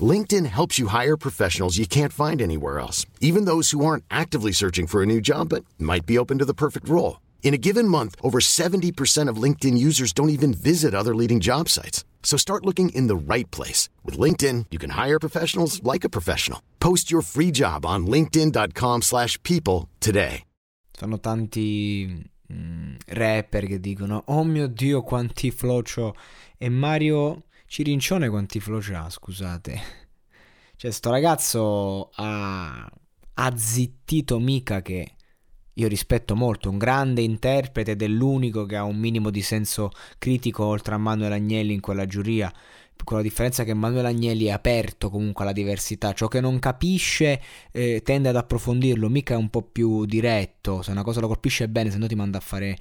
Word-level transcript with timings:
LinkedIn 0.00 0.46
helps 0.46 0.78
you 0.78 0.88
hire 0.88 1.16
professionals 1.16 1.78
you 1.78 1.86
can't 1.86 2.12
find 2.12 2.42
anywhere 2.42 2.80
else, 2.80 3.06
even 3.20 3.44
those 3.44 3.70
who 3.70 3.84
aren't 3.84 4.04
actively 4.10 4.50
searching 4.50 4.88
for 4.88 5.02
a 5.02 5.06
new 5.06 5.20
job 5.20 5.50
but 5.50 5.64
might 5.78 6.06
be 6.06 6.18
open 6.18 6.38
to 6.38 6.44
the 6.44 6.54
perfect 6.54 6.88
role. 6.88 7.20
In 7.44 7.54
a 7.54 7.58
given 7.58 7.86
month, 7.86 8.16
over 8.22 8.40
70% 8.40 9.28
of 9.28 9.36
LinkedIn 9.36 9.78
users 9.78 10.12
don't 10.12 10.30
even 10.30 10.52
visit 10.52 10.94
other 10.94 11.14
leading 11.14 11.38
job 11.40 11.68
sites. 11.68 12.04
So 12.24 12.36
start 12.36 12.64
looking 12.64 12.88
in 12.88 13.06
the 13.06 13.14
right 13.14 13.48
place. 13.52 13.88
With 14.02 14.18
LinkedIn, 14.18 14.66
you 14.70 14.78
can 14.78 14.90
hire 14.90 15.20
professionals 15.20 15.80
like 15.84 16.04
a 16.04 16.08
professional. 16.08 16.60
Post 16.80 17.12
your 17.12 17.22
free 17.22 17.52
job 17.52 17.86
on 17.86 18.06
linkedin.com 18.06 19.02
slash 19.02 19.40
people 19.44 19.88
today. 20.00 20.42
Sono 20.96 21.18
tanti 21.18 22.24
mm, 22.52 22.94
rapper 23.08 23.66
che 23.66 23.80
dicono 23.80 24.22
oh 24.26 24.44
mio 24.44 24.68
Dio 24.68 25.02
quanti 25.02 25.50
flow 25.50 25.82
c'ho 25.82 26.14
e 26.56 26.68
Mario 26.68 27.42
Cirincione 27.66 28.28
quanti 28.28 28.60
flow 28.60 28.80
c'ha, 28.80 29.08
scusate. 29.10 29.80
Cioè 30.76 30.90
sto 30.90 31.10
ragazzo 31.10 32.10
ha, 32.14 32.90
ha 33.34 33.56
zittito 33.56 34.38
Mika 34.38 34.82
che 34.82 35.14
io 35.74 35.88
rispetto 35.88 36.36
molto, 36.36 36.70
un 36.70 36.78
grande 36.78 37.22
interprete 37.22 37.92
ed 37.92 38.02
è 38.02 38.06
l'unico 38.06 38.64
che 38.64 38.76
ha 38.76 38.84
un 38.84 38.96
minimo 38.96 39.30
di 39.30 39.42
senso 39.42 39.90
critico 40.18 40.64
oltre 40.64 40.94
a 40.94 40.98
Manuel 40.98 41.32
Agnelli 41.32 41.72
in 41.72 41.80
quella 41.80 42.06
giuria 42.06 42.52
con 43.02 43.16
la 43.16 43.22
differenza 43.22 43.64
che 43.64 43.74
Manuel 43.74 44.06
Agnelli 44.06 44.44
è 44.46 44.50
aperto 44.50 45.10
comunque 45.10 45.44
alla 45.44 45.52
diversità, 45.52 46.12
ciò 46.12 46.28
che 46.28 46.40
non 46.40 46.58
capisce 46.58 47.40
eh, 47.72 48.02
tende 48.02 48.28
ad 48.28 48.36
approfondirlo, 48.36 49.08
mica 49.08 49.34
è 49.34 49.36
un 49.36 49.50
po' 49.50 49.62
più 49.62 50.04
diretto, 50.06 50.82
se 50.82 50.92
una 50.92 51.02
cosa 51.02 51.20
lo 51.20 51.26
colpisce 51.26 51.68
bene, 51.68 51.90
se 51.90 51.98
no 51.98 52.06
ti 52.06 52.14
manda 52.14 52.38
a 52.38 52.40
fare, 52.40 52.76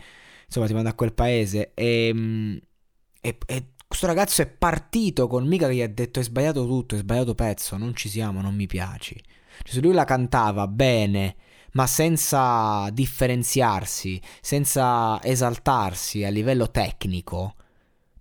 insomma 0.46 0.68
ti 0.68 0.74
manda 0.74 0.90
a 0.90 0.94
quel 0.94 1.14
paese. 1.14 1.72
E, 1.74 2.08
ehm, 2.08 2.60
e, 3.22 3.38
e 3.46 3.73
questo 3.94 4.08
ragazzo 4.08 4.42
è 4.42 4.48
partito 4.48 5.28
con 5.28 5.46
mica 5.46 5.68
che 5.68 5.76
gli 5.76 5.82
ha 5.84 5.88
detto 5.88 6.18
hai 6.18 6.26
sbagliato 6.26 6.66
tutto, 6.66 6.96
hai 6.96 7.02
sbagliato 7.02 7.36
pezzo, 7.36 7.78
non 7.78 7.96
ci 7.96 8.10
siamo, 8.10 8.42
non 8.42 8.56
mi 8.56 8.66
piaci. 8.66 9.14
Cioè, 9.62 9.72
se 9.72 9.82
lui 9.82 9.94
la 9.94 10.04
cantava 10.04 10.68
bene, 10.68 11.36
ma 11.74 11.86
senza 11.86 12.90
differenziarsi, 12.92 14.20
senza 14.42 15.22
esaltarsi 15.22 16.24
a 16.24 16.30
livello 16.30 16.72
tecnico, 16.72 17.54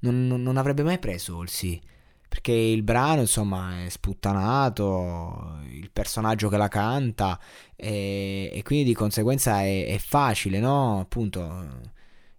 non, 0.01 0.27
non, 0.27 0.43
non 0.43 0.59
avrebbe 0.59 0.83
mai 0.83 0.99
preso 0.99 1.41
il 1.41 1.49
sì. 1.49 1.81
Perché 2.29 2.53
il 2.53 2.83
brano, 2.83 3.23
insomma, 3.23 3.83
è 3.83 3.89
sputtanato, 3.89 5.61
il 5.71 5.91
personaggio 5.91 6.51
che 6.51 6.59
la 6.59 6.69
canta, 6.69 7.41
e, 7.77 8.51
e 8.53 8.63
quindi 8.63 8.85
di 8.85 8.95
conseguenza 8.95 9.63
è, 9.63 9.87
è 9.87 9.97
facile, 9.97 10.59
no? 10.59 11.01
Appunto, 11.01 11.81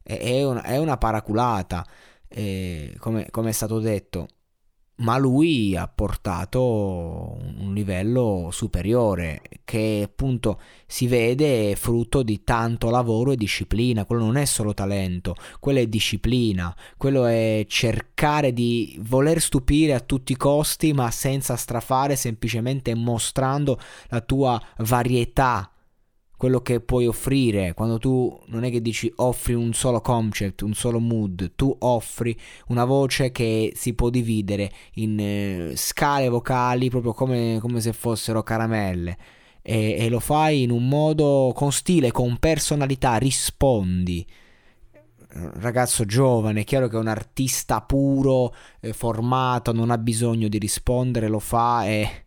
è, 0.04 0.20
è, 0.20 0.46
una, 0.46 0.62
è 0.62 0.78
una 0.78 0.98
paraculata, 0.98 1.84
come, 3.00 3.28
come 3.30 3.50
è 3.50 3.54
stato 3.54 3.80
detto 3.80 4.28
ma 4.96 5.18
lui 5.18 5.76
ha 5.76 5.88
portato 5.88 6.62
un 6.62 7.74
livello 7.74 8.50
superiore 8.52 9.42
che 9.66 10.02
appunto 10.06 10.60
si 10.86 11.08
vede 11.08 11.76
frutto 11.76 12.22
di 12.22 12.44
tanto 12.44 12.92
lavoro 12.92 13.32
e 13.32 13.36
disciplina, 13.36 14.06
quello 14.06 14.26
non 14.26 14.38
è 14.38 14.46
solo 14.46 14.74
talento, 14.74 15.36
quello 15.60 15.80
è 15.80 15.88
disciplina, 15.88 16.76
quello 16.96 17.26
è 17.26 17.66
cercare 17.68 18.54
di 18.54 18.96
voler 19.02 19.42
stupire 19.42 19.94
a 19.96 20.00
tutti 20.00 20.34
i 20.34 20.38
costi 20.38 20.94
ma 20.94 21.10
senza 21.10 21.56
strafare, 21.56 22.16
semplicemente 22.16 22.94
mostrando 22.94 23.80
la 24.10 24.22
tua 24.22 24.62
varietà 24.78 25.73
quello 26.44 26.60
che 26.60 26.82
puoi 26.82 27.08
offrire, 27.08 27.74
quando 27.74 27.98
tu 27.98 28.38
non 28.48 28.66
è 28.66 28.70
che 28.70 28.82
dici 28.82 29.10
offri 29.16 29.54
un 29.54 29.72
solo 29.72 30.02
concept, 30.02 30.62
un 30.62 30.74
solo 30.74 31.00
mood, 31.00 31.54
tu 31.56 31.74
offri 31.80 32.38
una 32.68 32.84
voce 32.84 33.32
che 33.32 33.72
si 33.78 33.94
può 33.94 34.10
dividere 34.10 34.70
in 34.96 35.18
eh, 35.22 35.72
scale 35.78 36.28
vocali 36.28 36.90
proprio 36.90 37.14
come, 37.14 37.60
come, 37.62 37.80
se 37.80 37.94
fossero 37.94 38.44
caramelle. 38.44 39.18
E, 39.62 39.96
e 39.98 40.10
lo 40.10 40.20
fai 40.20 40.64
in 40.64 40.72
un 40.72 40.86
modo 40.90 41.54
con 41.56 41.72
stile, 41.72 42.12
con 42.12 42.36
personalità, 42.40 43.16
rispondi. 43.16 44.28
Ragazzo 45.30 46.04
giovane, 46.04 46.60
è 46.60 46.64
chiaro 46.66 46.90
che 46.90 46.98
è 46.98 47.00
un 47.00 47.08
artista 47.08 47.80
puro, 47.80 48.54
eh, 48.82 48.92
formato, 48.92 49.72
non 49.72 49.92
ha 49.92 49.98
bisogno 49.98 50.50
di 50.50 50.58
rispondere, 50.58 51.30
lo 51.30 51.40
fa 51.40 51.86
e 51.88 52.23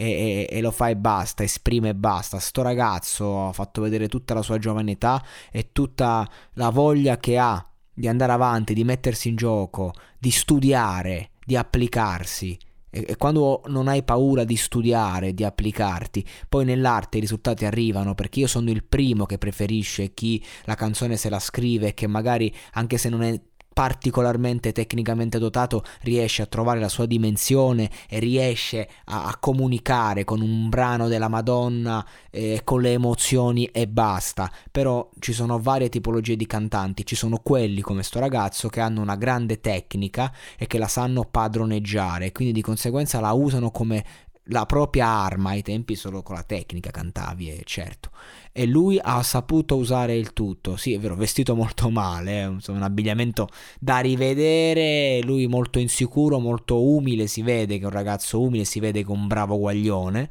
e, 0.00 0.46
e, 0.48 0.48
e, 0.48 0.60
lo 0.60 0.70
fa 0.70 0.90
e 0.90 0.96
basta, 0.96 1.42
esprime 1.42 1.88
e 1.88 1.94
basta. 1.96 2.38
Sto 2.38 2.62
ragazzo 2.62 3.48
ha 3.48 3.52
fatto 3.52 3.82
vedere 3.82 4.06
tutta 4.06 4.32
la 4.32 4.42
sua 4.42 4.58
giovane 4.58 4.92
età 4.92 5.20
e 5.50 5.70
tutta 5.72 6.28
la 6.52 6.70
voglia 6.70 7.16
che 7.16 7.36
ha 7.36 7.66
di 7.92 8.06
andare 8.06 8.30
avanti, 8.30 8.74
di 8.74 8.84
mettersi 8.84 9.28
in 9.28 9.34
gioco, 9.34 9.92
di 10.16 10.30
studiare, 10.30 11.30
di 11.44 11.56
applicarsi. 11.56 12.56
E, 12.90 13.06
e 13.08 13.16
quando 13.16 13.62
non 13.66 13.88
hai 13.88 14.04
paura 14.04 14.44
di 14.44 14.56
studiare, 14.56 15.34
di 15.34 15.42
applicarti, 15.42 16.24
poi 16.48 16.64
nell'arte 16.64 17.18
i 17.18 17.20
risultati 17.20 17.64
arrivano 17.64 18.14
perché 18.14 18.38
io 18.38 18.46
sono 18.46 18.70
il 18.70 18.84
primo 18.84 19.26
che 19.26 19.36
preferisce 19.36 20.14
chi 20.14 20.40
la 20.66 20.76
canzone 20.76 21.16
se 21.16 21.28
la 21.28 21.40
scrive 21.40 21.88
e 21.88 21.94
che 21.94 22.06
magari 22.06 22.54
anche 22.74 22.98
se 22.98 23.08
non 23.08 23.22
è 23.22 23.40
particolarmente 23.78 24.72
tecnicamente 24.72 25.38
dotato 25.38 25.84
riesce 26.00 26.42
a 26.42 26.46
trovare 26.46 26.80
la 26.80 26.88
sua 26.88 27.06
dimensione 27.06 27.88
e 28.08 28.18
riesce 28.18 28.88
a, 29.04 29.26
a 29.26 29.36
comunicare 29.36 30.24
con 30.24 30.40
un 30.40 30.68
brano 30.68 31.06
della 31.06 31.28
Madonna 31.28 32.04
eh, 32.28 32.62
con 32.64 32.80
le 32.80 32.94
emozioni 32.94 33.66
e 33.66 33.86
basta. 33.86 34.50
Però 34.72 35.08
ci 35.20 35.32
sono 35.32 35.60
varie 35.60 35.90
tipologie 35.90 36.34
di 36.34 36.44
cantanti, 36.44 37.06
ci 37.06 37.14
sono 37.14 37.38
quelli 37.40 37.80
come 37.80 38.02
sto 38.02 38.18
ragazzo 38.18 38.68
che 38.68 38.80
hanno 38.80 39.00
una 39.00 39.14
grande 39.14 39.60
tecnica 39.60 40.32
e 40.58 40.66
che 40.66 40.78
la 40.78 40.88
sanno 40.88 41.22
padroneggiare, 41.22 42.32
quindi 42.32 42.52
di 42.52 42.62
conseguenza 42.62 43.20
la 43.20 43.30
usano 43.30 43.70
come 43.70 44.04
la 44.48 44.66
propria 44.66 45.06
arma, 45.06 45.50
ai 45.50 45.62
tempi 45.62 45.94
solo 45.94 46.22
con 46.22 46.34
la 46.34 46.42
tecnica 46.42 46.90
cantavi, 46.90 47.50
e 47.50 47.62
certo. 47.64 48.10
E 48.52 48.66
lui 48.66 48.98
ha 49.00 49.22
saputo 49.22 49.76
usare 49.76 50.16
il 50.16 50.32
tutto, 50.32 50.76
sì 50.76 50.92
è 50.92 50.98
vero, 50.98 51.14
vestito 51.16 51.54
molto 51.54 51.90
male, 51.90 52.42
eh, 52.42 52.46
insomma 52.46 52.78
un 52.78 52.84
abbigliamento 52.84 53.48
da 53.78 53.98
rivedere, 53.98 55.20
lui 55.22 55.46
molto 55.46 55.78
insicuro, 55.78 56.38
molto 56.38 56.82
umile, 56.82 57.26
si 57.26 57.42
vede 57.42 57.76
che 57.76 57.82
è 57.82 57.86
un 57.86 57.92
ragazzo 57.92 58.40
umile, 58.40 58.64
si 58.64 58.80
vede 58.80 59.02
che 59.04 59.08
è 59.08 59.14
un 59.14 59.26
bravo 59.26 59.58
guaglione. 59.58 60.30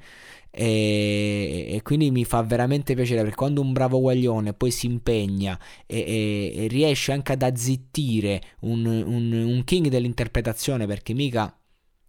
E, 0.50 1.68
e, 1.70 1.82
quindi 1.84 2.10
mi 2.10 2.26
fa 2.26 2.42
veramente 2.42 2.96
piacere 2.96 3.22
perché 3.22 3.36
quando 3.36 3.62
un 3.62 3.74
bravo 3.74 4.00
guaglione 4.00 4.54
poi 4.54 4.72
si 4.72 4.88
impegna 4.88 5.60
e, 5.86 6.00
e, 6.00 6.64
e 6.64 6.68
riesce 6.68 7.12
anche 7.12 7.34
ad 7.34 7.44
azzittire 7.44 8.42
un, 8.62 8.84
un, 8.86 9.32
un 9.34 9.64
king 9.66 9.88
dell'interpretazione 9.90 10.88
perché 10.88 11.14
mica 11.14 11.56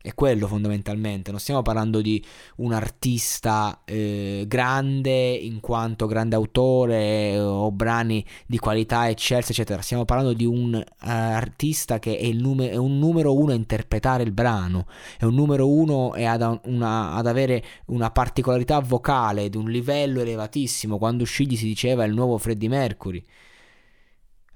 è 0.00 0.14
quello 0.14 0.46
fondamentalmente, 0.46 1.32
non 1.32 1.40
stiamo 1.40 1.62
parlando 1.62 2.00
di 2.00 2.24
un 2.56 2.72
artista 2.72 3.82
eh, 3.84 4.44
grande 4.46 5.32
in 5.32 5.58
quanto 5.58 6.06
grande 6.06 6.36
autore 6.36 7.32
eh, 7.32 7.40
o 7.40 7.72
brani 7.72 8.24
di 8.46 8.58
qualità 8.58 9.08
eccelsa, 9.08 9.50
eccetera. 9.50 9.82
Stiamo 9.82 10.04
parlando 10.04 10.32
di 10.34 10.44
un 10.44 10.74
uh, 10.74 10.84
artista 11.00 11.98
che 11.98 12.16
è, 12.16 12.30
nume- 12.30 12.70
è, 12.70 12.76
un 12.76 12.98
numero 12.98 13.36
uno 13.36 13.50
a 13.50 13.56
interpretare 13.56 14.22
il 14.22 14.30
brano, 14.30 14.86
è 15.18 15.24
un 15.24 15.34
numero 15.34 15.68
uno 15.68 16.10
ad, 16.12 16.60
una, 16.66 17.12
ad 17.12 17.26
avere 17.26 17.64
una 17.86 18.10
particolarità 18.10 18.78
vocale 18.78 19.48
di 19.48 19.56
un 19.56 19.68
livello 19.68 20.20
elevatissimo. 20.20 20.96
Quando 20.96 21.24
uscì 21.24 21.46
gli 21.46 21.56
si 21.56 21.66
diceva 21.66 22.04
il 22.04 22.14
nuovo 22.14 22.38
Freddie 22.38 22.68
Mercury. 22.68 23.22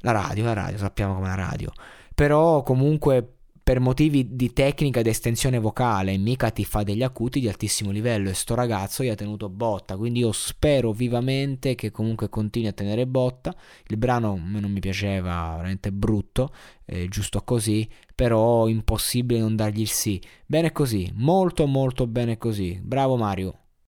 La 0.05 0.13
radio, 0.13 0.45
la 0.45 0.53
radio, 0.53 0.79
sappiamo 0.79 1.15
come 1.15 1.27
la 1.27 1.35
radio. 1.35 1.73
Però 2.15 2.63
comunque 2.63 3.37
per 3.63 3.79
motivi 3.79 4.35
di 4.35 4.53
tecnica 4.53 5.01
ed 5.01 5.07
estensione 5.07 5.59
vocale, 5.59 6.17
mica 6.19 6.51
ti 6.51 6.65
fa 6.65 6.83
degli 6.83 7.03
acuti 7.03 7.39
di 7.39 7.49
altissimo 7.49 7.93
livello 7.93 8.29
e 8.29 8.35
sto 8.35 8.57
ragazzo 8.57 9.05
gli 9.05 9.09
ha 9.09 9.15
tenuto 9.15 9.49
botta, 9.49 9.97
quindi 9.97 10.19
io 10.19 10.33
spero 10.33 10.91
vivamente 10.91 11.77
che 11.77 11.93
comunque 11.93 12.29
continui 12.29 12.69
a 12.69 12.73
tenere 12.73 13.07
botta. 13.07 13.55
Il 13.87 13.99
brano 13.99 14.37
non 14.37 14.71
mi 14.71 14.81
piaceva, 14.81 15.55
veramente 15.57 15.93
brutto, 15.93 16.53
eh, 16.85 17.07
giusto 17.09 17.43
così, 17.43 17.89
però 18.15 18.67
impossibile 18.67 19.39
non 19.39 19.55
dargli 19.55 19.83
il 19.83 19.89
sì. 19.89 20.21
Bene 20.45 20.73
così, 20.73 21.11
molto 21.15 21.67
molto 21.67 22.09
bene 22.09 22.37
così. 22.39 22.81
Bravo 22.83 23.17
Mario. 23.17 23.62